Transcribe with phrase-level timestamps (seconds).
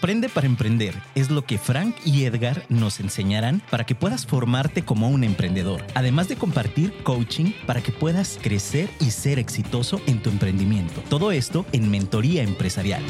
[0.00, 4.82] Aprende para emprender es lo que Frank y Edgar nos enseñarán para que puedas formarte
[4.82, 10.22] como un emprendedor, además de compartir coaching para que puedas crecer y ser exitoso en
[10.22, 11.02] tu emprendimiento.
[11.10, 13.02] Todo esto en Mentoría Empresarial.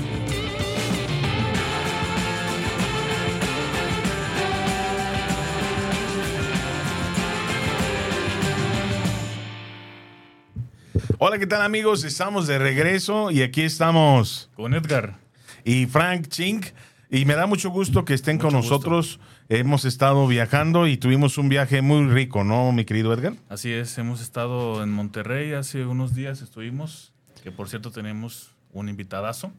[11.18, 12.02] Hola, ¿qué tal amigos?
[12.02, 15.29] Estamos de regreso y aquí estamos con Edgar
[15.64, 16.66] y Frank Chink.
[17.10, 19.18] Y me da mucho gusto que estén con nosotros.
[19.48, 23.34] Hemos estado viajando y tuvimos un viaje muy rico, ¿no, mi querido Edgar?
[23.48, 28.88] Así es, hemos estado en Monterrey hace unos días, estuvimos, que por cierto tenemos un
[28.88, 29.52] invitadazo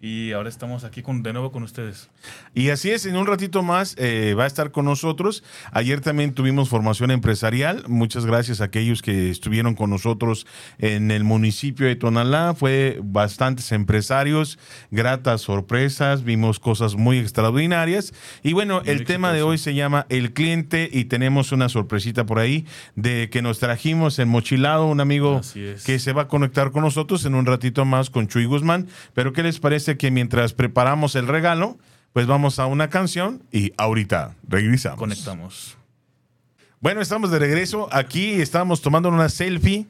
[0.00, 2.10] y ahora estamos aquí con, de nuevo con ustedes.
[2.54, 5.42] Y así es, en un ratito más eh, va a estar con nosotros.
[5.72, 7.84] Ayer también tuvimos formación empresarial.
[7.88, 10.46] Muchas gracias a aquellos que estuvieron con nosotros
[10.78, 12.54] en el municipio de Tonalá.
[12.54, 14.58] Fue bastantes empresarios,
[14.90, 18.12] gratas sorpresas, vimos cosas muy extraordinarias.
[18.42, 22.38] Y bueno, el tema de hoy se llama El cliente y tenemos una sorpresita por
[22.38, 25.40] ahí de que nos trajimos en Mochilado, un amigo
[25.86, 28.88] que se va a conectar con nosotros en un ratito más con Chuy Guzmán.
[29.14, 29.85] Pero ¿qué les parece?
[29.94, 31.78] Que mientras preparamos el regalo,
[32.12, 34.98] pues vamos a una canción y ahorita regresamos.
[34.98, 35.76] Conectamos.
[36.80, 37.88] Bueno, estamos de regreso.
[37.92, 39.86] Aquí estamos tomando una selfie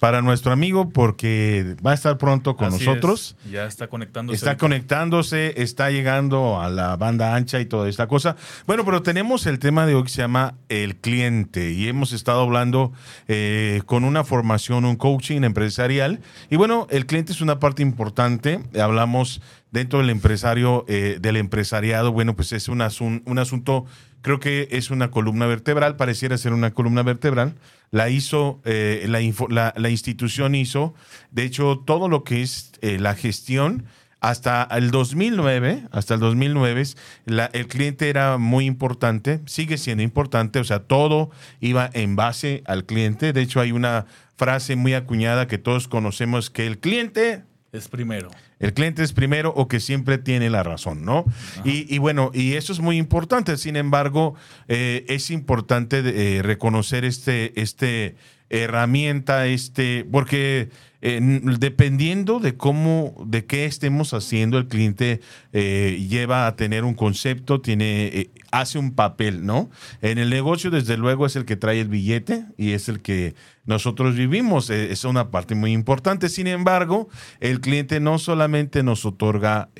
[0.00, 3.36] para nuestro amigo porque va a estar pronto con nosotros.
[3.50, 4.34] Ya está conectándose.
[4.34, 8.34] Está conectándose, está llegando a la banda ancha y toda esta cosa.
[8.66, 12.40] Bueno, pero tenemos el tema de hoy que se llama el cliente y hemos estado
[12.40, 12.92] hablando
[13.28, 16.20] eh, con una formación, un coaching empresarial.
[16.48, 18.58] Y bueno, el cliente es una parte importante.
[18.80, 22.12] Hablamos dentro del empresario, eh, del empresariado.
[22.12, 22.82] Bueno, pues es un,
[23.24, 23.86] un asunto,
[24.22, 27.54] creo que es una columna vertebral, pareciera ser una columna vertebral
[27.90, 30.94] la hizo, eh, la, la, institución hizo,
[31.30, 33.84] de hecho, todo lo que es eh, la gestión,
[34.20, 36.84] hasta el 2009, hasta el 2009,
[37.26, 42.84] el cliente era muy importante, sigue siendo importante, o sea, todo iba en base al
[42.84, 43.32] cliente.
[43.32, 44.04] De hecho, hay una
[44.36, 48.30] frase muy acuñada que todos conocemos que el cliente es primero.
[48.58, 51.24] El cliente es primero o que siempre tiene la razón, ¿no?
[51.64, 53.56] Y, bueno, y eso es muy importante.
[53.56, 54.34] Sin embargo,
[54.68, 58.16] eh, es importante eh, reconocer este, este
[58.48, 60.70] herramienta, este, porque
[61.00, 65.20] dependiendo de cómo, de qué estemos haciendo, el cliente
[65.52, 69.70] eh, lleva a tener un concepto, tiene, eh, hace un papel, ¿no?
[70.02, 73.34] En el negocio, desde luego, es el que trae el billete y es el que
[73.64, 74.68] nosotros vivimos.
[74.68, 76.28] Eh, es una parte muy importante.
[76.28, 77.08] Sin embargo,
[77.40, 79.70] el cliente no solamente nos otorga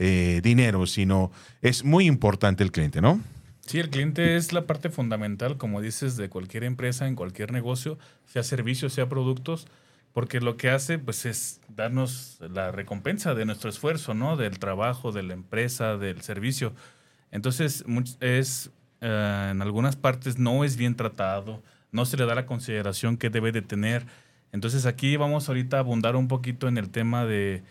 [0.43, 3.21] dinero, sino es muy importante el cliente, ¿no?
[3.67, 7.99] Sí, el cliente es la parte fundamental, como dices, de cualquier empresa, en cualquier negocio,
[8.27, 9.67] sea servicios, sea productos
[10.13, 14.37] porque lo que hace pues es darnos la recompensa de nuestro esfuerzo, ¿no?
[14.37, 16.73] Del trabajo, de la empresa, del servicio.
[17.31, 17.85] Entonces,
[18.21, 21.63] es eh, en algunas partes no es bien tratado,
[21.93, 24.07] no se le da la consideración que debe de tener.
[24.53, 27.63] Entonces, aquí vamos ahorita a abundar un poquito en el tema de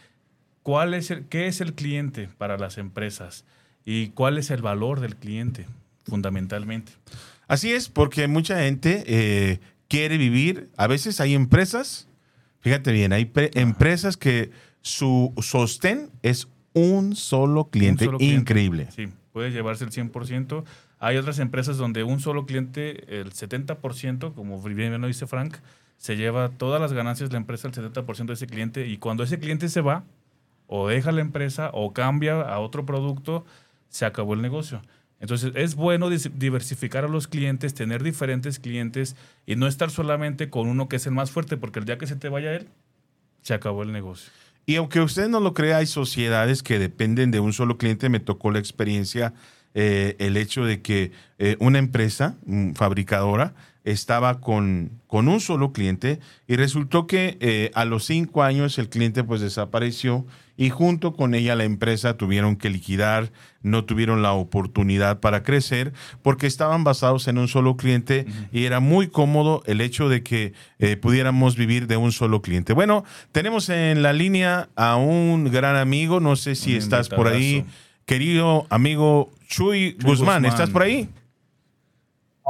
[0.64, 3.46] cuál es el, qué es el cliente para las empresas
[3.86, 5.66] y cuál es el valor del cliente,
[6.06, 6.94] fundamentalmente.
[7.48, 12.09] Así es, porque mucha gente eh, quiere vivir, a veces hay empresas
[12.62, 18.88] Fíjate bien, hay empresas que su sostén es un solo cliente, increíble.
[18.92, 20.64] Sí, puede llevarse el 100%.
[21.00, 25.56] Hay otras empresas donde un solo cliente, el 70%, como bien lo dice Frank,
[25.98, 29.24] se lleva todas las ganancias de la empresa, el 70% de ese cliente, y cuando
[29.24, 30.04] ese cliente se va,
[30.68, 33.46] o deja la empresa, o cambia a otro producto,
[33.90, 34.82] se acabó el negocio.
[35.20, 39.16] Entonces es bueno diversificar a los clientes, tener diferentes clientes
[39.46, 42.08] y no estar solamente con uno que es el más fuerte, porque el día que
[42.08, 42.68] se te vaya él,
[43.42, 44.32] se acabó el negocio.
[44.66, 48.08] Y aunque usted no lo crea, hay sociedades que dependen de un solo cliente.
[48.08, 49.34] Me tocó la experiencia,
[49.74, 52.38] eh, el hecho de que eh, una empresa
[52.76, 53.56] fabricadora
[53.92, 58.90] estaba con, con, un solo cliente y resultó que eh, a los cinco años el
[58.90, 60.26] cliente pues desapareció
[60.58, 63.32] y junto con ella la empresa tuvieron que liquidar,
[63.64, 68.80] no tuvieron la oportunidad para crecer porque estaban basados en un solo cliente y era
[68.80, 72.74] muy cómodo el hecho de que eh, pudiéramos vivir de un solo cliente.
[72.74, 77.66] Bueno, tenemos en la línea a un gran amigo, no sé si estás por ahí,
[78.06, 81.10] querido amigo Chuy, Guzmán, ¿estás por ahí?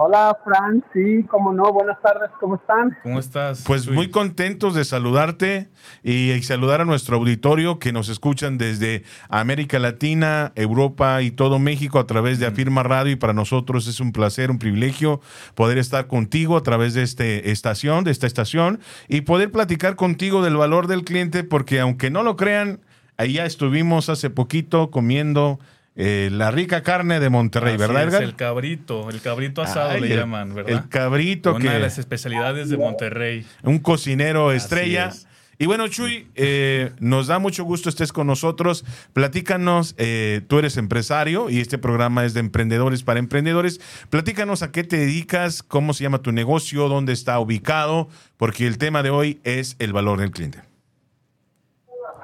[0.02, 2.98] Hola, Fran, sí, cómo no, buenas tardes, ¿cómo están?
[3.04, 3.66] ¿Cómo estás?
[3.68, 5.68] Pues muy contentos de saludarte
[6.04, 12.00] y, saludar a nuestro auditorio que nos escuchan desde América Latina, Europa y todo México
[12.00, 12.54] a través de mm.
[12.54, 15.20] Afirma Radio y para nosotros es un placer, un privilegio
[15.54, 18.80] poder estar contigo a través de esta estación, de esta estación
[19.10, 22.80] y poder platicar contigo del valor del cliente porque aunque no lo crean,
[23.18, 25.60] allá estuvimos hace poquito comiendo
[25.96, 28.24] eh, la rica carne de Monterrey, Así ¿verdad, es, Edgar?
[28.24, 30.72] El cabrito, el cabrito asado Ay, le el- llaman, ¿verdad?
[30.72, 33.46] El cabrito Una que de las especialidades de Monterrey.
[33.64, 35.08] un cocinero estrella.
[35.10, 35.26] es.
[35.62, 38.86] Y bueno, Chuy, eh, nos da mucho gusto estés con nosotros.
[39.12, 43.82] Platícanos, eh, tú eres empresario y este programa es de emprendedores para emprendedores.
[44.10, 48.08] Platícanos a qué te dedicas, cómo se llama tu negocio, dónde está ubicado,
[48.38, 50.62] porque el tema de hoy es el valor del cliente.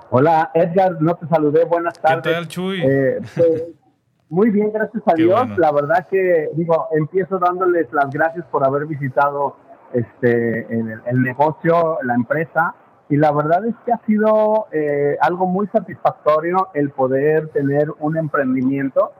[0.10, 2.34] Hola Edgar, no te saludé, buenas ¿Qué tardes.
[2.34, 2.82] tal, Chuy?
[2.84, 3.64] Eh, pues,
[4.30, 5.40] muy bien, gracias a Qué Dios.
[5.40, 5.56] bueno.
[5.58, 9.58] La verdad que, digo, empiezo dándoles las gracias por haber visitado
[9.94, 12.76] este el, el negocio, la empresa.
[13.08, 18.18] Y la verdad es que ha sido eh, algo muy satisfactorio el poder tener un
[18.18, 19.12] emprendimiento.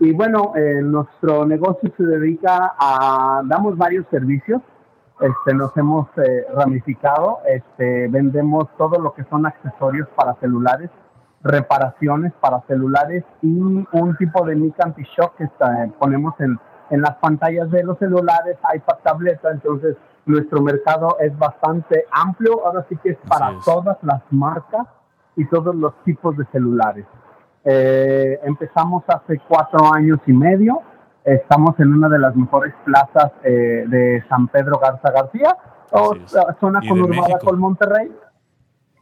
[0.00, 4.62] Y bueno, eh, nuestro negocio se dedica a, damos varios servicios.
[5.20, 10.90] Este, nos hemos eh, ramificado, este, vendemos todo lo que son accesorios para celulares,
[11.42, 13.58] reparaciones para celulares y
[13.92, 16.58] un tipo de mic anti-shock que está- eh, ponemos en,
[16.90, 22.84] en las pantallas de los celulares, iPad, tableta, entonces nuestro mercado es bastante amplio, ahora
[22.88, 23.64] sí que es para es.
[23.64, 24.86] todas las marcas
[25.36, 27.06] y todos los tipos de celulares.
[27.64, 30.80] Eh, empezamos hace cuatro años y medio.
[31.34, 35.56] Estamos en una de las mejores plazas eh, de San Pedro Garza García,
[35.90, 36.14] o
[36.60, 38.10] zona conurbada con Monterrey.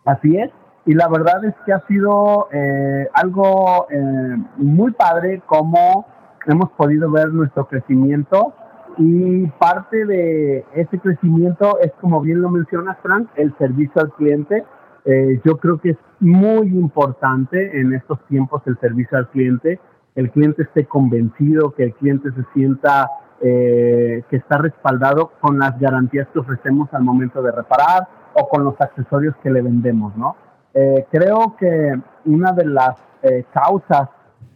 [0.04, 0.50] Así es.
[0.86, 6.06] Y la verdad es que ha sido eh, algo eh, muy padre como
[6.46, 8.54] hemos podido ver nuestro crecimiento
[8.98, 14.64] y parte de ese crecimiento es, como bien lo mencionas, Frank, el servicio al cliente.
[15.04, 19.78] Eh, yo creo que es muy importante en estos tiempos el servicio al cliente,
[20.16, 23.08] el cliente esté convencido, que el cliente se sienta
[23.40, 28.64] eh, que está respaldado con las garantías que ofrecemos al momento de reparar o con
[28.64, 30.36] los accesorios que le vendemos, ¿no?
[30.72, 34.08] Eh, creo que una de las eh, causas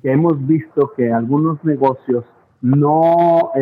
[0.03, 2.25] que hemos visto que algunos negocios
[2.63, 3.53] no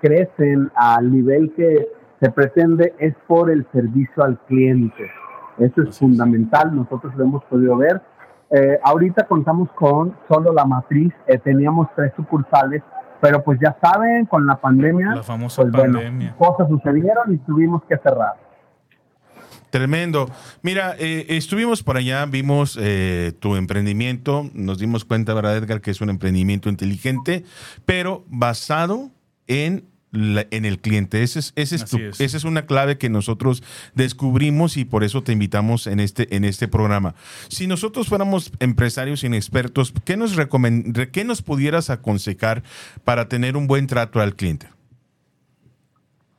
[0.00, 1.88] crecen al nivel que
[2.20, 5.10] se pretende es por el servicio al cliente.
[5.58, 8.02] Eso es fundamental, nosotros lo hemos podido ver.
[8.50, 12.82] Eh, ahorita contamos con solo la matriz, eh, teníamos tres sucursales,
[13.20, 16.00] pero pues ya saben, con la pandemia, La famosa pues bueno,
[16.38, 18.46] cosas sucedieron y tuvimos que cerrar.
[19.70, 20.30] Tremendo.
[20.62, 25.90] Mira, eh, estuvimos por allá, vimos eh, tu emprendimiento, nos dimos cuenta, ¿verdad, Edgar, que
[25.90, 27.44] es un emprendimiento inteligente,
[27.84, 29.10] pero basado
[29.46, 29.84] en,
[30.16, 31.22] la- en el cliente.
[31.22, 32.20] Ese es, ese es tu- es.
[32.20, 33.62] esa es una clave que nosotros
[33.94, 37.14] descubrimos y por eso te invitamos en este, en este programa.
[37.48, 40.36] Si nosotros fuéramos empresarios inexpertos, ¿qué nos,
[41.12, 42.62] ¿qué nos pudieras aconsejar
[43.04, 44.68] para tener un buen trato al cliente?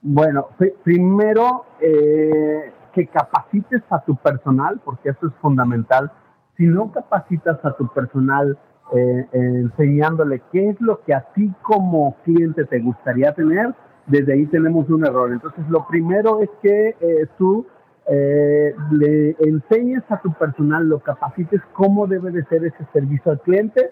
[0.02, 6.12] Bueno, pri- primero eh, que capacites a tu personal, porque eso es fundamental.
[6.56, 8.58] Si no capacitas a tu personal
[8.96, 13.74] eh, enseñándole qué es lo que a ti como cliente te gustaría tener,
[14.06, 15.32] desde ahí tenemos un error.
[15.32, 17.66] Entonces, lo primero es que eh, tú
[18.10, 23.42] eh, le enseñes a tu personal, lo capacites cómo debe de ser ese servicio al
[23.42, 23.92] cliente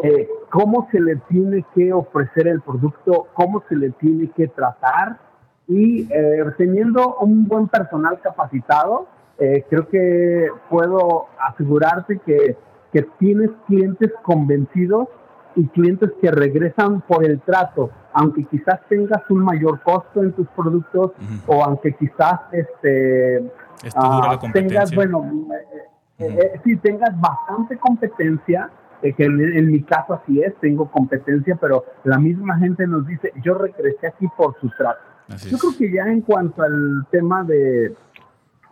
[0.00, 5.18] eh, cómo se le tiene que ofrecer el producto, cómo se le tiene que tratar
[5.66, 12.56] y eh, teniendo un buen personal capacitado, eh, creo que puedo asegurarte que,
[12.92, 15.08] que tienes clientes convencidos
[15.56, 20.46] y clientes que regresan por el trato, aunque quizás tengas un mayor costo en tus
[20.48, 21.12] productos
[21.46, 23.50] o aunque quizás este
[23.94, 28.70] ah, tengas, bueno, eh, eh, eh, sí, tengas bastante competencia,
[29.02, 33.06] eh, que en, en mi caso así es, tengo competencia, pero la misma gente nos
[33.06, 35.00] dice, yo regresé aquí por su trato.
[35.28, 35.62] Así Yo es.
[35.62, 37.94] creo que ya en cuanto al tema de,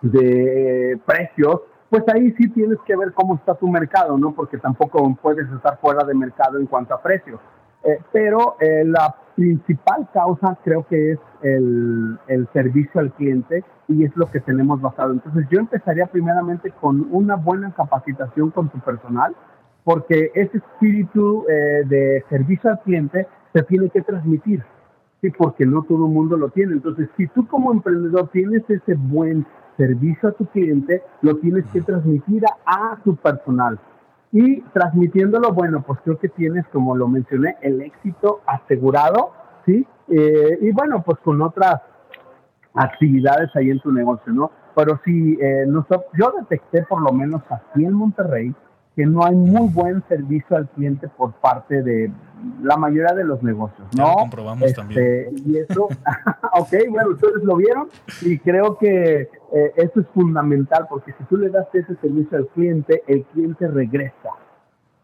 [0.03, 4.33] de precios, pues ahí sí tienes que ver cómo está tu mercado, ¿no?
[4.33, 7.41] Porque tampoco puedes estar fuera de mercado en cuanto a precios.
[7.85, 12.19] Eh, pero eh, la principal causa creo que es el,
[12.53, 15.13] servicio al cliente y es lo que tenemos basado.
[15.13, 19.37] Entonces yo empezaría primeramente con una buena capacitación con tu personal,
[19.85, 24.65] porque ese espíritu eh, de servicio al cliente se tiene que transmitir.
[25.21, 26.73] Sí, porque no todo el mundo lo tiene.
[26.73, 31.83] Entonces, si tú como emprendedor tienes ese buen servicio a tu cliente, lo tienes que
[31.83, 33.79] transmitir a, tu personal.
[34.33, 39.33] Y transmitiéndolo, bueno, pues creo que tienes, como lo mencioné, el éxito asegurado,
[39.65, 39.87] ¿sí?
[40.09, 41.81] Eh, y bueno, pues con otras
[42.75, 44.51] actividades ahí en tu negocio, ¿no?
[44.75, 48.55] Pero sí, eh, nosotros, yo detecté por lo menos aquí en Monterrey
[48.97, 52.11] que no hay muy buen servicio al cliente por parte de
[52.63, 54.09] la mayoría de los negocios, Ya ¿no?
[54.11, 55.85] lo comprobamos Este, Y eso,
[56.55, 57.89] ok, bueno, ustedes lo vieron
[58.23, 62.47] y creo que eh, eso es fundamental porque si tú le das ese servicio al
[62.49, 64.31] cliente, el cliente regresa.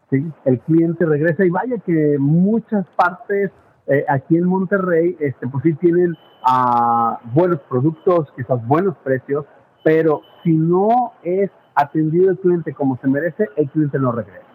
[0.09, 0.25] ¿sí?
[0.45, 3.51] El cliente regresa y vaya que muchas partes
[3.85, 6.15] eh, aquí en Monterrey, este, pues sí tienen
[6.47, 9.45] ah, buenos productos, quizás buenos precios,
[9.83, 14.45] pero si no es atendido el cliente como se merece, el cliente no regresa.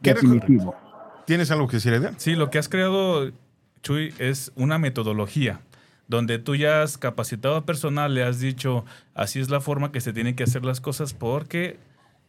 [0.00, 0.74] Definitivo.
[1.26, 2.14] ¿Tienes algo que decir, Edgar?
[2.16, 3.30] Sí, lo que has creado,
[3.82, 5.60] Chuy, es una metodología
[6.08, 10.00] donde tú ya has capacitado a personal, le has dicho, así es la forma que
[10.00, 11.78] se tienen que hacer las cosas porque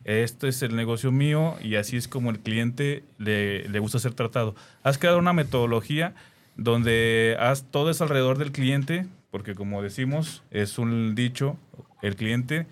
[0.03, 4.13] esto es el negocio mío y así es como el cliente le, le gusta ser
[4.13, 4.53] tratado.
[4.83, 6.13] Has creado una metodología
[6.57, 11.57] donde has, todo es alrededor del cliente, porque como decimos, es un dicho,
[12.01, 12.67] el cliente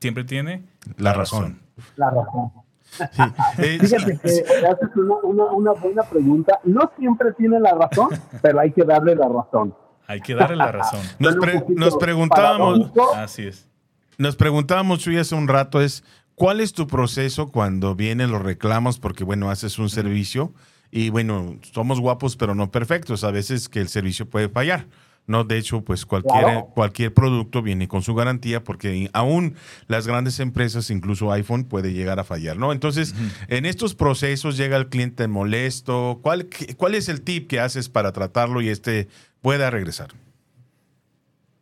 [0.00, 0.64] siempre tiene
[0.96, 1.60] la razón.
[1.96, 2.52] La razón.
[3.56, 6.60] Fíjate que haces una, una, buena pregunta.
[6.64, 8.08] No siempre tiene la razón,
[8.42, 9.74] pero hay que darle la razón.
[10.06, 11.00] Hay que darle la razón.
[11.18, 11.36] nos,
[11.68, 13.68] nos, preguntábamos, así es.
[14.18, 18.98] Nos preguntábamos, Chuy, hace un rato, es ¿cuál es tu proceso cuando vienen los reclamos?
[18.98, 20.54] Porque, bueno, haces un servicio
[20.90, 23.24] y, bueno, somos guapos, pero no perfectos.
[23.24, 24.86] A veces que el servicio puede fallar.
[25.26, 29.54] No, de hecho, pues cualquier, cualquier producto viene con su garantía porque aún
[29.88, 32.72] las grandes empresas, incluso iPhone, puede llegar a fallar, ¿no?
[32.72, 33.14] Entonces,
[33.48, 36.20] en estos procesos llega el cliente molesto.
[36.22, 39.08] ¿Cuál, ¿Cuál es el tip que haces para tratarlo y este
[39.42, 40.10] pueda regresar?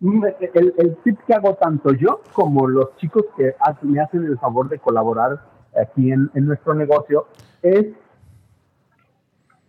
[0.01, 4.39] Mm, el, el tip que hago tanto yo como los chicos que me hacen el
[4.39, 5.41] favor de colaborar
[5.81, 7.27] aquí en, en nuestro negocio
[7.63, 7.87] es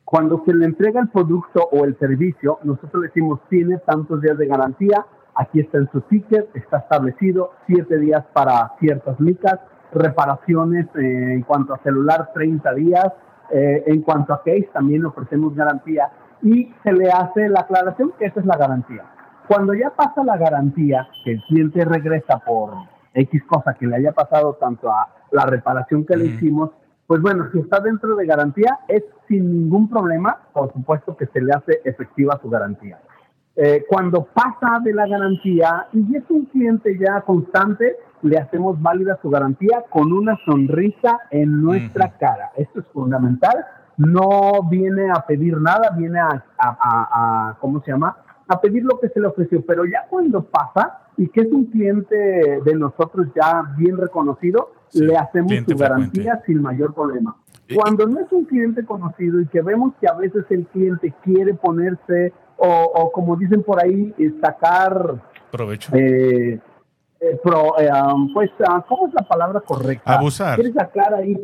[0.06, 4.38] cuando se le entrega el producto o el servicio, nosotros le decimos, tiene tantos días
[4.38, 9.60] de garantía, aquí está en su ticket, está establecido, siete días para ciertas micas,
[9.92, 13.08] reparaciones eh, en cuanto a celular, 30 días,
[13.52, 16.10] eh, en cuanto a case también ofrecemos garantía
[16.42, 19.04] y se le hace la aclaración que esa es la garantía.
[19.48, 22.74] Cuando ya pasa la garantía, que el cliente regresa por
[23.14, 26.72] X cosa que le haya pasado tanto a la reparación que le hicimos,
[27.08, 31.42] pues bueno, si está dentro de garantía, es sin ningún problema, por supuesto que se
[31.42, 33.00] le hace efectiva su garantía.
[33.58, 39.18] Eh, cuando pasa de la garantía y es un cliente ya constante, le hacemos válida
[39.22, 42.52] su garantía con una sonrisa en nuestra cara.
[42.58, 43.66] Esto es fundamental.
[43.98, 48.18] No viene a pedir nada, viene a, a, a, ¿cómo se llama?
[48.48, 49.64] A pedir lo que se le ofreció.
[49.66, 55.18] Pero ya cuando pasa y que es un cliente de nosotros ya bien reconocido, le
[55.18, 57.36] hacemos su garantía sin mayor problema.
[57.74, 61.56] Cuando no es un cliente conocido y que vemos que a veces el cliente quiere
[61.56, 65.16] ponerse o, como dicen por ahí, eh, sacar
[65.52, 65.96] provecho.
[65.96, 66.60] Eh,
[67.20, 67.40] eh,
[68.14, 70.16] um, pues, ah, ¿cómo es la palabra correcta?
[70.16, 70.56] Abusar.
[70.56, 71.38] Quiere sacar ahí,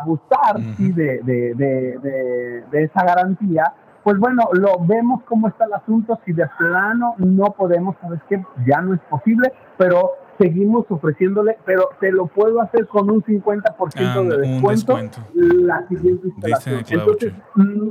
[0.00, 3.72] abusar de, de, de, de, esa garantía.
[4.04, 6.18] Pues bueno, lo vemos cómo está el asunto.
[6.24, 11.90] Si de plano no podemos, sabes que ya no es posible, pero seguimos ofreciéndole, pero
[12.00, 14.98] te lo puedo hacer con un 50% de descuento,
[15.34, 16.84] la siguiente instalación.
[16.88, 17.88] Entonces, mm,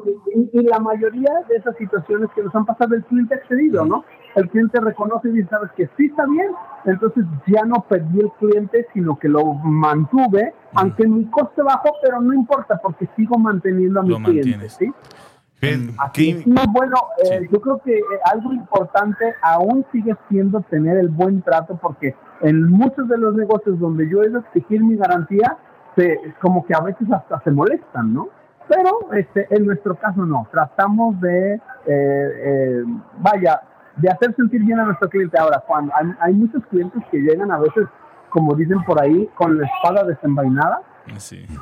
[0.54, 4.06] y, la mayoría de esas situaciones que nos han pasado, el cliente ha accedido, ¿no?
[4.36, 6.52] El cliente reconoce y dice, sabes que sí está bien,
[6.86, 12.22] entonces ya no perdí el cliente, sino que lo mantuve, aunque mi coste bajó, pero
[12.22, 14.92] no importa porque sigo manteniendo a mi cliente, ¿sí?
[16.72, 21.78] Bueno, eh, yo creo que eh, algo importante aún sigue siendo tener el buen trato
[21.78, 25.58] porque en muchos de los negocios donde yo he de exigir mi garantía,
[25.96, 28.30] se, como que a veces hasta se molestan, ¿no?
[28.68, 32.84] Pero este, en nuestro caso no, tratamos de, eh,
[33.20, 33.62] vaya,
[33.98, 35.38] de hacer sentir bien a nuestro cliente.
[35.38, 37.86] Ahora, cuando hay, muchos clientes que llegan a veces,
[38.30, 40.82] como dicen por ahí, con la espada desenvainada,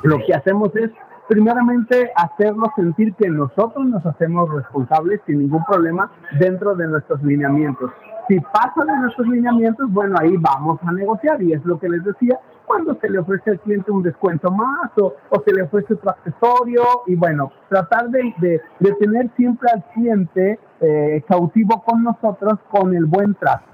[0.04, 0.90] lo que hacemos es
[1.30, 6.10] primeramente hacerlo sentir que nosotros nos hacemos responsables sin ningún problema
[6.40, 7.92] dentro de nuestros lineamientos.
[8.26, 12.02] Si pasa de nuestros lineamientos, bueno, ahí vamos a negociar y es lo que les
[12.02, 16.10] decía, cuando se le ofrece al cliente un descuento más o, se le ofrece otro
[16.10, 18.34] accesorio y bueno, tratar de,
[18.80, 23.66] de, tener siempre al cliente eh, cautivo con nosotros con el buen trato.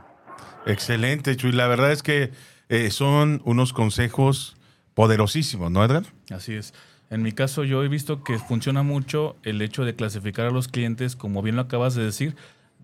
[0.66, 1.52] Excelente, Chuy.
[1.52, 2.32] La verdad es que
[2.68, 4.58] eh, son unos consejos
[4.92, 6.02] poderosísimos, ¿no, Edgar?
[6.30, 6.74] Así es.
[7.08, 10.68] En mi caso, yo he visto que funciona mucho el hecho de clasificar a los
[10.68, 12.34] clientes, como bien lo acabas de decir,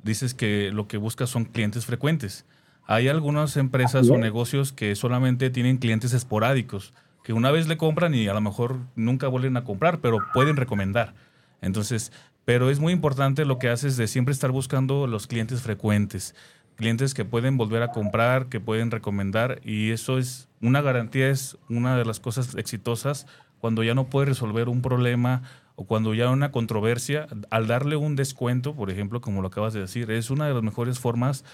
[0.05, 2.47] dices que lo que buscas son clientes frecuentes.
[2.87, 6.93] Hay algunas empresas o negocios que solamente tienen clientes esporádicos,
[7.25, 10.57] que una vez le compran y a lo mejor nunca vuelven a comprar, pero pueden
[10.57, 11.15] recomendar.
[11.61, 12.13] Entonces,
[12.45, 16.35] pero es muy importante lo que haces de siempre estar buscando los clientes frecuentes,
[16.77, 21.57] clientes que pueden volver a comprar, que pueden recomendar y eso es una garantía, es
[21.69, 23.27] una de las cosas exitosas
[23.63, 25.43] cuando ya no puede resolver un problema
[25.77, 29.73] o cuando ya hay una controversia, al darle un descuento, por ejemplo, como lo acabas
[29.73, 31.45] de decir, es una de las mejores formas,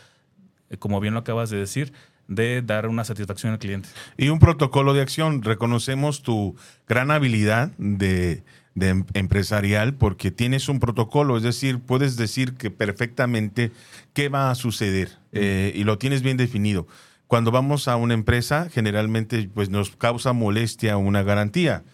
[0.70, 1.92] eh, como bien lo acabas de decir,
[2.26, 3.90] de dar una satisfacción al cliente.
[4.16, 5.42] Y un protocolo de acción.
[5.42, 6.56] Reconocemos tu
[6.88, 8.42] gran habilidad de,
[8.74, 13.70] de em- empresarial porque tienes un protocolo, es decir, puedes decir que perfectamente
[14.14, 16.86] qué va a suceder eh, y lo tienes bien definido.
[17.26, 21.84] Cuando vamos a una empresa, generalmente pues nos causa molestia una garantía.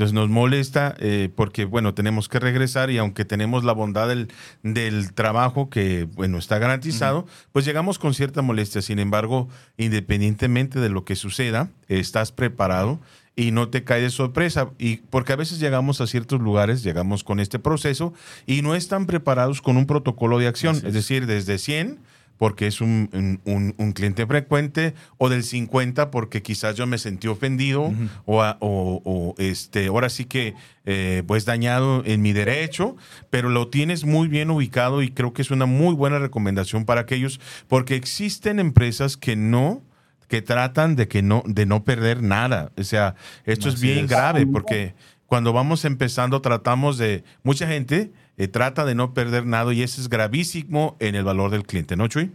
[0.00, 4.28] Entonces nos molesta eh, porque, bueno, tenemos que regresar y aunque tenemos la bondad del,
[4.62, 8.80] del trabajo que, bueno, está garantizado, pues llegamos con cierta molestia.
[8.80, 12.98] Sin embargo, independientemente de lo que suceda, estás preparado
[13.36, 14.70] y no te cae de sorpresa.
[14.78, 18.14] Y porque a veces llegamos a ciertos lugares, llegamos con este proceso
[18.46, 20.76] y no están preparados con un protocolo de acción.
[20.76, 20.94] Es es.
[20.94, 21.98] decir, desde 100
[22.40, 26.96] porque es un, un- un- un cliente frecuente, o del 50 porque quizás yo me
[26.96, 27.92] sentí ofendido,
[28.24, 30.54] o, a- o- o, este, ahora sí que
[30.86, 32.96] eh, pues dañado en mi derecho,
[33.28, 37.02] pero lo tienes muy bien ubicado y creo que es una muy buena recomendación para
[37.02, 39.82] aquellos, porque existen empresas que no
[40.26, 42.72] que tratan de que no de no perder nada.
[42.78, 44.10] O sea, esto es bien es.
[44.10, 44.94] grave porque
[45.26, 50.00] cuando vamos empezando tratamos de mucha gente eh, trata de no perder nada y eso
[50.00, 52.32] es gravísimo en el valor del cliente, ¿no, Chuy?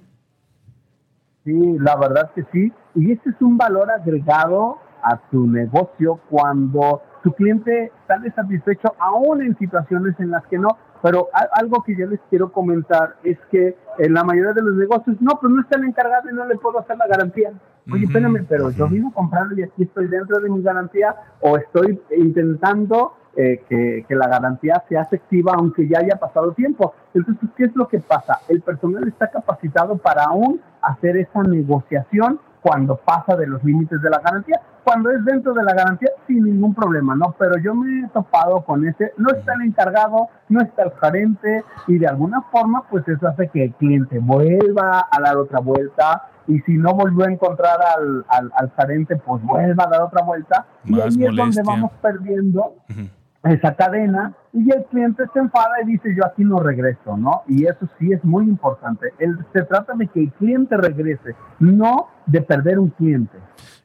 [1.43, 2.71] Sí, la verdad que sí.
[2.93, 9.41] Y ese es un valor agregado a tu negocio cuando tu cliente sale satisfecho aún
[9.41, 10.77] en situaciones en las que no.
[11.01, 15.17] Pero algo que yo les quiero comentar es que en la mayoría de los negocios,
[15.21, 17.51] no, pues no está el encargado y no le puedo hacer la garantía.
[17.91, 18.11] Oye, Ujú.
[18.11, 23.13] espérame, pero yo vino comprando y aquí estoy dentro de mi garantía o estoy intentando
[23.35, 26.93] eh, que, que la garantía sea efectiva aunque ya haya pasado tiempo.
[27.13, 28.39] Entonces, ¿qué es lo que pasa?
[28.47, 34.09] El personal está capacitado para aún hacer esa negociación cuando pasa de los límites de
[34.09, 34.59] la garantía.
[34.83, 37.35] Cuando es dentro de la garantía, sin ningún problema, ¿no?
[37.39, 41.63] Pero yo me he topado con ese, no está el encargado, no está el gerente,
[41.87, 46.29] y de alguna forma, pues eso hace que el cliente vuelva a dar otra vuelta,
[46.47, 50.23] y si no volvió a encontrar al, al, al gerente, pues vuelva a dar otra
[50.23, 53.09] vuelta, y ahí es donde vamos perdiendo Ujú.
[53.45, 57.43] Esa cadena y el cliente se enfada y dice yo aquí no regreso, ¿no?
[57.47, 59.13] Y eso sí es muy importante.
[59.19, 63.37] El- se trata de que el cliente regrese, no de perder un cliente.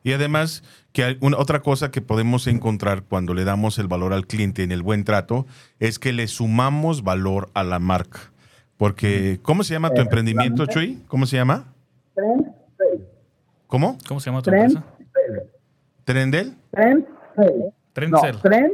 [0.02, 4.12] Y además, que hay una, otra cosa que podemos encontrar cuando le damos el valor
[4.14, 5.46] al cliente en el buen trato
[5.78, 8.18] es que le sumamos valor a la marca.
[8.78, 11.04] Porque, ¿cómo se llama tu emprendimiento, Chuy?
[11.06, 11.66] ¿Cómo se llama?
[12.14, 12.46] Trend.
[13.66, 13.98] ¿Cómo?
[14.08, 14.86] ¿Cómo se llama tu Trend, empresa?
[16.04, 16.54] ¿Trendel?
[16.72, 17.04] Trend,
[17.36, 17.64] fail.
[17.92, 18.32] Trendcell.
[18.32, 18.72] No, trend.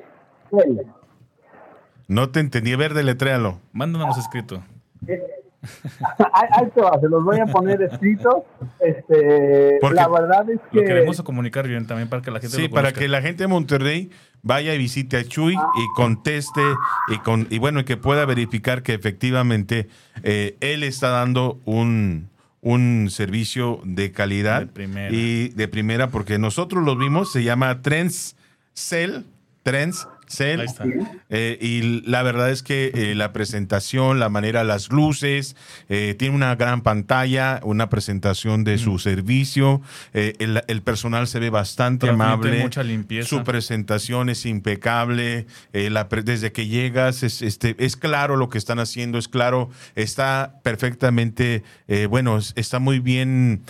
[2.09, 2.73] No te entendí.
[2.73, 3.61] A ver, deletréalo.
[3.73, 4.63] Mándanos escrito.
[6.33, 8.45] ahí, te va, se los voy a poner escritos.
[8.81, 12.57] Este, Porque la verdad es Lo que queremos comunicar bien también para que la gente
[12.57, 14.11] Sí, lo para que la gente de Monterrey
[14.43, 16.63] vaya y visite a Chuy y conteste
[17.09, 19.89] y, con, y bueno, y que pueda verificar que efectivamente
[20.23, 22.29] eh, él está dando un,
[22.61, 25.15] un servicio de calidad De primera.
[25.15, 28.37] y de primera porque nosotros lo vimos, se llama Trends
[28.73, 29.23] Cell,
[29.65, 30.61] Trends Cell.
[30.61, 30.85] Ahí está.
[31.31, 35.57] Eh, y la verdad es que eh, la presentación, la manera, las luces,
[35.89, 39.81] eh, tiene una gran pantalla, una presentación de su servicio,
[40.15, 43.29] eh, el, el personal se ve bastante Transmite amable, mucha limpieza.
[43.29, 48.79] su presentación es impecable, la desde que llegas es, este, es claro lo que están
[48.79, 51.62] haciendo, es claro, está perfectamente,
[52.09, 53.62] bueno, es- está muy bien.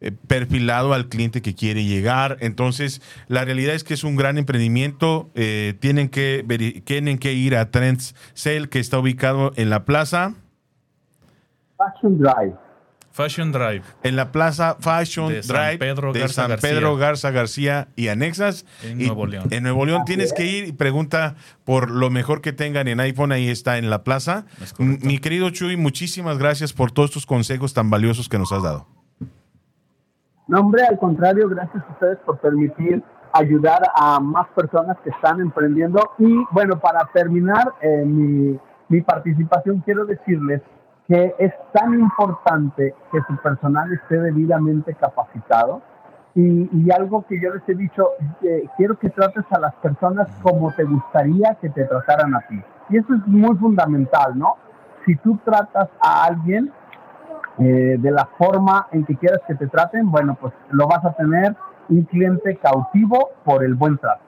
[0.00, 2.38] Eh, perfilado al cliente que quiere llegar.
[2.40, 5.30] Entonces, la realidad es que es un gran emprendimiento.
[5.34, 10.34] Eh, tienen, que tienen que ir a Trends Sale, que está ubicado en la plaza,
[11.80, 12.54] Fashion Drive.
[13.12, 13.82] Fashion Drive.
[14.02, 16.60] en la plaza Fashion De San Drive Pedro de Garza San.
[16.60, 18.64] Pedro Garza García y anexas.
[18.82, 19.48] En Y Nuevo León.
[19.50, 21.34] En Nuevo León tienes que ir y pregunta
[21.64, 24.46] por lo mejor que tengan en iPhone, ahí está en la plaza.
[24.78, 28.86] Mi querido Chuy, muchísimas gracias por todos estos consejos tan valiosos que nos has dado.
[30.50, 35.40] No, hombre, al contrario, gracias a ustedes por permitir ayudar a más personas que están
[35.40, 36.00] emprendiendo.
[36.18, 38.58] Y bueno, para terminar eh, mi,
[38.88, 40.60] mi participación, quiero decirles
[41.06, 45.82] que es tan importante que su personal esté debidamente capacitado.
[46.34, 48.08] Y, y algo que yo les he dicho,
[48.42, 52.60] eh, quiero que trates a las personas como te gustaría que te trataran a ti.
[52.88, 54.56] Y eso es muy fundamental, ¿no?
[55.06, 56.72] Si tú tratas a alguien
[57.60, 61.12] eh, de la forma en que quieras que te traten, bueno, pues lo vas a
[61.14, 61.54] tener
[61.88, 64.22] un cliente cautivo por el buen trato.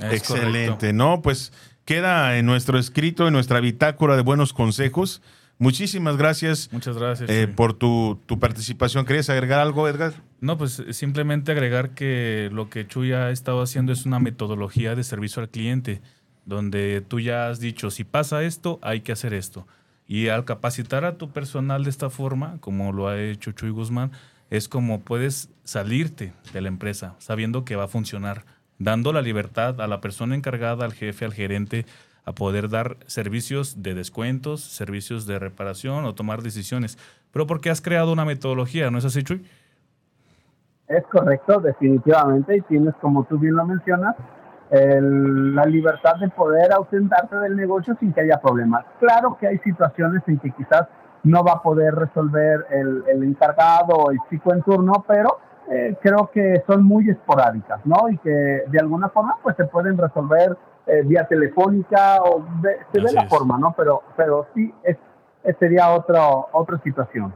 [0.00, 0.92] Es Excelente, correcto.
[0.92, 1.22] ¿no?
[1.22, 1.52] Pues
[1.84, 5.22] queda en nuestro escrito, en nuestra bitácora de buenos consejos.
[5.58, 7.30] Muchísimas gracias Muchas gracias.
[7.30, 9.06] eh, por tu, tu participación.
[9.06, 10.12] ¿Querías agregar algo, Edgar?
[10.40, 15.02] No, pues simplemente agregar que lo que Chuy ha estado haciendo es una metodología de
[15.02, 16.02] servicio al cliente,
[16.44, 19.66] donde tú ya has dicho, si pasa esto, hay que hacer esto.
[20.06, 24.12] Y al capacitar a tu personal de esta forma, como lo ha hecho Chuy Guzmán,
[24.50, 28.44] es como puedes salirte de la empresa sabiendo que va a funcionar,
[28.78, 31.86] dando la libertad a la persona encargada, al jefe, al gerente,
[32.24, 36.98] a poder dar servicios de descuentos, servicios de reparación o tomar decisiones.
[37.32, 39.44] Pero porque has creado una metodología, ¿no es así, Chuy?
[40.88, 44.14] Es correcto, definitivamente, y tienes, como tú bien lo mencionas,
[44.70, 48.84] la libertad de poder ausentarte del negocio sin que haya problemas.
[48.98, 50.88] Claro que hay situaciones en que quizás
[51.22, 55.38] no va a poder resolver el, el encargado o el chico en turno, pero
[55.70, 58.08] eh, creo que son muy esporádicas, ¿no?
[58.08, 62.46] Y que de alguna forma pues se pueden resolver eh, vía telefónica o
[62.92, 63.74] se ve la forma, ¿no?
[63.76, 64.96] Pero, pero sí, es,
[65.58, 67.34] sería otra otra situación.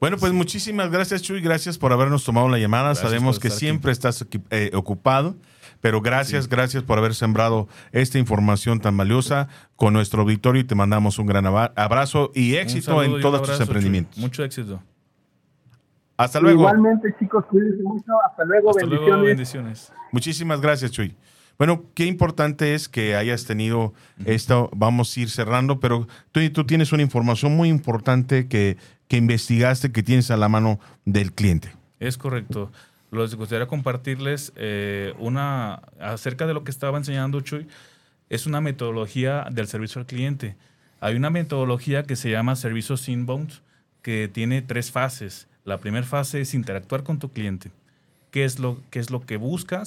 [0.00, 1.40] Bueno, pues muchísimas gracias, Chuy.
[1.40, 2.96] Gracias por habernos tomado la llamada.
[2.96, 5.36] Sabemos que siempre estás eh, ocupado.
[5.82, 10.76] Pero gracias, gracias por haber sembrado esta información tan valiosa con nuestro auditorio y te
[10.76, 14.16] mandamos un gran abrazo y éxito en todos tus emprendimientos.
[14.16, 14.80] Mucho éxito.
[16.16, 16.60] Hasta luego.
[16.60, 18.12] Igualmente, chicos, cuídense mucho.
[18.24, 18.72] Hasta luego.
[19.22, 19.92] bendiciones.
[20.12, 21.16] Muchísimas gracias, Chuy.
[21.58, 23.92] Bueno, qué importante es que hayas tenido
[24.24, 24.70] esto.
[24.74, 28.76] Vamos a ir cerrando, pero tú, tú tienes una información muy importante que,
[29.08, 31.74] que investigaste, que tienes a la mano del cliente.
[31.98, 32.70] Es correcto
[33.20, 37.66] les gustaría compartirles eh, una acerca de lo que estaba enseñando Chuy.
[38.30, 40.56] Es una metodología del servicio al cliente.
[41.00, 43.52] Hay una metodología que se llama servicios inbound
[44.00, 45.46] que tiene tres fases.
[45.64, 47.70] La primera fase es interactuar con tu cliente.
[48.30, 49.82] ¿Qué es lo, qué es lo que busca?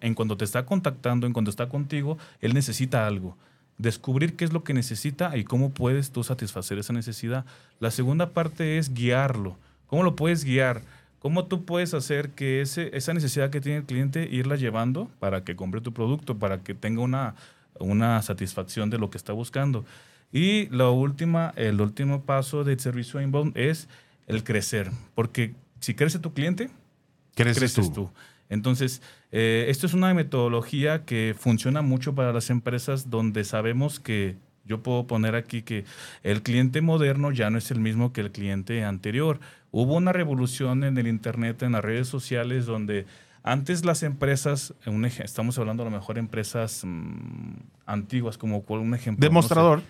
[0.00, 3.36] En cuando te está contactando, en cuando está contigo, él necesita algo.
[3.78, 7.46] Descubrir qué es lo que necesita y cómo puedes tú satisfacer esa necesidad.
[7.80, 9.56] La segunda parte es guiarlo.
[9.86, 10.82] ¿Cómo lo puedes guiar?
[11.26, 15.42] ¿Cómo tú puedes hacer que ese, esa necesidad que tiene el cliente irla llevando para
[15.42, 17.34] que compre tu producto, para que tenga una,
[17.80, 19.84] una satisfacción de lo que está buscando?
[20.32, 23.88] Y la última, el último paso del servicio inbound es
[24.28, 26.70] el crecer, porque si crece tu cliente,
[27.34, 28.08] creces, tú.
[28.48, 34.36] Entonces, eh, esto es una metodología que funciona mucho para las empresas donde sabemos que
[34.66, 35.84] yo puedo poner aquí que
[36.22, 39.40] el cliente moderno ya no es el mismo que el cliente anterior.
[39.70, 43.06] Hubo una revolución en el Internet, en las redes sociales, donde
[43.42, 44.74] antes las empresas,
[45.22, 47.54] estamos hablando a lo mejor empresas mm,
[47.86, 49.24] antiguas, como un ejemplo.
[49.24, 49.82] Demostrador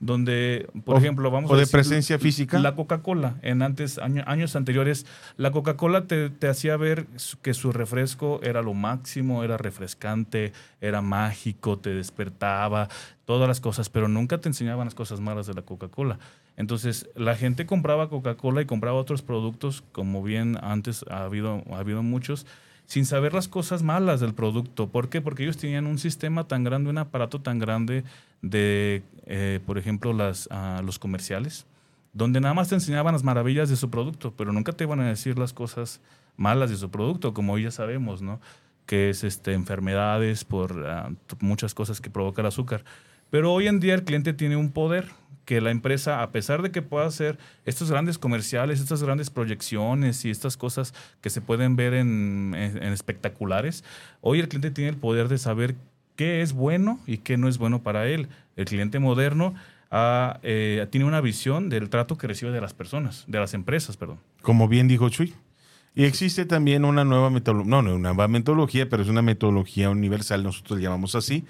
[0.00, 2.58] donde, por ejemplo, vamos o de presencia física.
[2.58, 5.04] La Coca-Cola, en antes años anteriores,
[5.36, 7.06] la Coca-Cola te, hacía ver
[7.42, 12.88] que su refresco era lo máximo, era refrescante, era mágico, te despertaba,
[13.26, 16.18] todas las cosas, pero nunca te enseñaban las cosas malas de la Coca-Cola.
[16.56, 21.78] Entonces, la gente compraba Coca-Cola y compraba otros productos, como bien antes ha habido, ha
[21.78, 22.46] habido muchos,
[22.90, 24.88] sin saber las cosas malas del producto.
[24.88, 25.20] ¿Por qué?
[25.20, 28.02] Porque ellos tenían un sistema tan grande, un aparato tan grande
[28.42, 30.12] de, eh, por ejemplo,
[30.50, 31.66] ah, los comerciales,
[32.12, 35.06] donde nada más te enseñaban las maravillas de su producto, pero nunca te iban a
[35.06, 36.00] decir las cosas
[36.36, 38.40] malas de su producto, como hoy ya sabemos, ¿no?
[38.86, 42.84] Que es este, enfermedades por ah, muchas cosas que provoca el azúcar.
[43.30, 45.10] Pero hoy en día el cliente tiene un poder
[45.44, 50.24] que la empresa, a pesar de que pueda hacer estos grandes comerciales, estas grandes proyecciones
[50.24, 53.84] y estas cosas que se pueden ver en, espectaculares,
[54.20, 55.74] hoy el cliente tiene el poder de saber
[56.16, 58.28] qué es bueno y qué no es bueno para él.
[58.56, 59.54] El cliente moderno
[60.42, 64.18] eh, tiene una visión del trato que recibe de las personas, de las empresas, perdón.
[64.42, 65.34] Como bien dijo Chuy.
[65.94, 69.90] Y existe también una nueva metodología, no, no, una nueva metodología, pero es una metodología
[69.90, 71.44] universal, nosotros la llamamos así,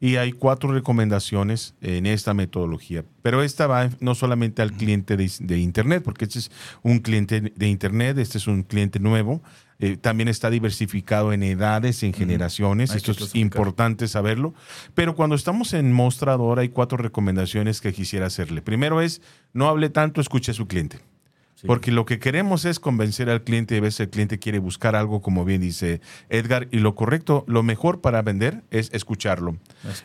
[0.00, 3.04] y hay cuatro recomendaciones en esta metodología.
[3.22, 6.50] Pero esta va no solamente al cliente de, Internet, porque este es
[6.82, 9.42] un cliente de Internet, este es un cliente nuevo.
[9.78, 12.94] Eh, también está diversificado en edades, en generaciones.
[12.94, 14.54] Esto es importante saberlo.
[14.94, 18.62] Pero cuando estamos en mostrador, hay cuatro recomendaciones que quisiera hacerle.
[18.62, 19.20] Primero es,
[19.52, 21.00] no hable tanto, escuche a su cliente.
[21.64, 24.94] Porque lo que queremos es convencer al cliente y a veces el cliente quiere buscar
[24.94, 29.56] algo, como bien dice Edgar, y lo correcto, lo mejor para vender es escucharlo.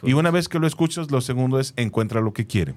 [0.01, 2.75] y una vez que lo escuchas, lo segundo es encuentra lo que quiere.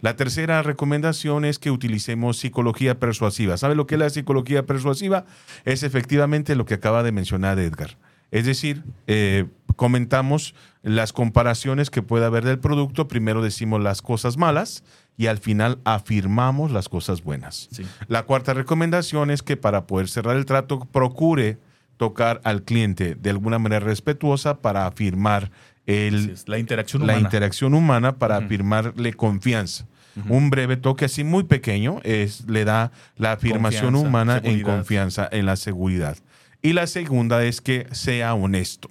[0.00, 3.56] La tercera recomendación es que utilicemos psicología persuasiva.
[3.56, 5.26] ¿Sabe lo que es la psicología persuasiva?
[5.64, 7.96] Es efectivamente lo que acaba de mencionar Edgar.
[8.32, 9.44] Es decir, eh,
[9.76, 14.84] comentamos las comparaciones que puede haber del producto, primero decimos las cosas malas
[15.16, 17.68] y al final afirmamos las cosas buenas.
[18.08, 21.58] La cuarta recomendación es que para poder cerrar el trato procure
[21.96, 25.50] tocar al cliente de alguna manera respetuosa para afirmar
[25.86, 27.18] el, la, interacción humana.
[27.18, 29.86] la interacción humana, para afirmarle confianza.
[30.28, 35.46] Un breve toque así muy pequeño es, le da la afirmación humana en confianza, en
[35.46, 36.18] la seguridad.
[36.60, 38.90] Y la segunda es que sea honesto.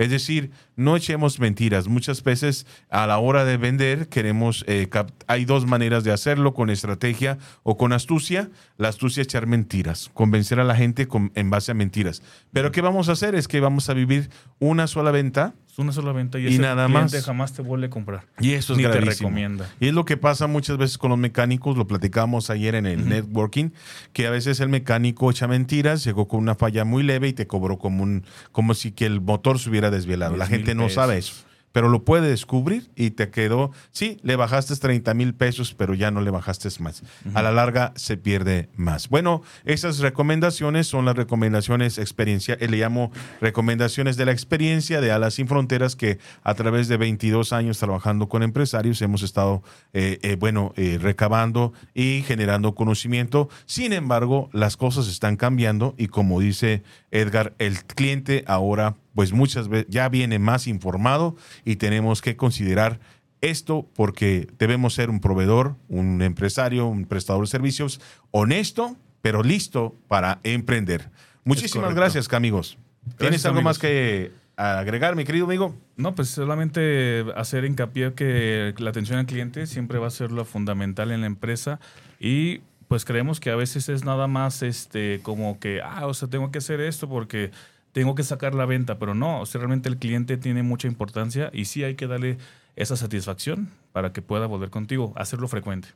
[0.00, 1.86] Es decir, no echemos mentiras.
[1.88, 4.88] Muchas veces a la hora de vender queremos, eh,
[5.26, 8.50] hay dos maneras de hacerlo, con estrategia o con astucia.
[8.76, 12.22] La astucia es echar mentiras, convencer a la gente con, en base a mentiras.
[12.52, 13.34] Pero ¿qué vamos a hacer?
[13.34, 16.86] Es que vamos a vivir una sola venta una sola venta y, y ese nada
[16.86, 17.24] cliente más.
[17.24, 18.26] jamás te vuelve a comprar.
[18.38, 19.28] Y eso es Ni te gravísimo.
[19.30, 19.68] recomienda.
[19.80, 23.08] Y es lo que pasa muchas veces con los mecánicos, lo platicamos ayer en el
[23.08, 23.70] networking,
[24.12, 27.46] que a veces el mecánico echa mentiras, llegó con una falla muy leve y te
[27.46, 30.36] cobró como un como si que el motor se hubiera desvielado.
[30.36, 31.38] La Diez gente no sabe pesos.
[31.38, 31.50] eso.
[31.72, 36.10] Pero lo puede descubrir y te quedó, sí, le bajaste 30 mil pesos, pero ya
[36.10, 37.02] no le bajaste más.
[37.34, 39.08] A la larga se pierde más.
[39.08, 45.12] Bueno, esas recomendaciones son las recomendaciones experiencia, eh, le llamo recomendaciones de la experiencia de
[45.12, 50.18] Alas Sin Fronteras, que a través de 22 años trabajando con empresarios hemos estado, eh,
[50.22, 53.48] eh, bueno, eh, recabando y generando conocimiento.
[53.64, 59.68] Sin embargo, las cosas están cambiando y como dice Edgar, el cliente ahora, pues muchas
[59.68, 63.00] veces ya viene más informado y tenemos que considerar
[63.40, 69.94] esto porque debemos ser un proveedor, un empresario, un prestador de servicios honesto, pero listo
[70.08, 71.10] para emprender.
[71.44, 72.78] Muchísimas gracias, amigos.
[73.18, 73.70] ¿Tienes algo amigos.
[73.70, 75.74] más que agregar, mi querido amigo?
[75.96, 80.44] No, pues solamente hacer hincapié que la atención al cliente siempre va a ser lo
[80.44, 81.80] fundamental en la empresa
[82.18, 86.28] y pues creemos que a veces es nada más este como que, ah, o sea,
[86.28, 87.52] tengo que hacer esto porque
[87.92, 91.50] tengo que sacar la venta, pero no, o sea, realmente el cliente tiene mucha importancia
[91.52, 92.38] y sí hay que darle
[92.76, 95.88] esa satisfacción para que pueda volver contigo, hacerlo frecuente.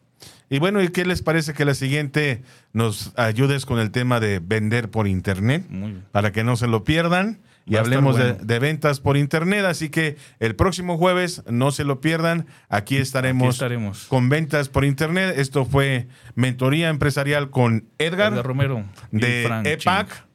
[0.51, 4.41] Y bueno, ¿y qué les parece que la siguiente nos ayudes con el tema de
[4.41, 5.65] vender por internet?
[5.69, 6.05] Muy bien.
[6.13, 7.39] Para que no se lo pierdan.
[7.67, 8.45] Y Va hablemos de, bueno.
[8.45, 9.65] de ventas por internet.
[9.65, 12.47] Así que el próximo jueves, no se lo pierdan.
[12.69, 14.05] Aquí estaremos, Aquí estaremos.
[14.07, 15.35] con ventas por internet.
[15.39, 20.27] Esto fue Mentoría Empresarial con Edgar, Edgar Romero de EPAC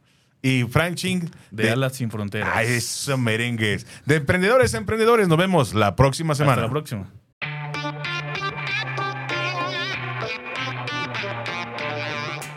[0.42, 2.50] y Frank Ching de, Alas Sin Fronteras.
[2.54, 3.86] Ah, eso merengues.
[4.06, 5.28] De emprendedores a emprendedores.
[5.28, 6.54] Nos vemos la próxima semana.
[6.54, 7.12] Hasta la próxima.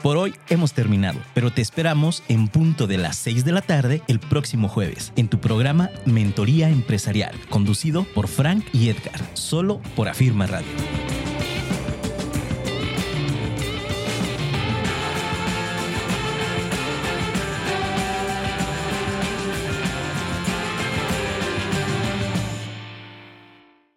[0.03, 4.03] Por hoy hemos terminado, pero te esperamos en punto de las 6 de la tarde
[4.09, 10.09] el próximo jueves en tu programa Mentoría Empresarial, conducido por Frank y Edgar, solo por
[10.09, 11.32] Afirma Radio.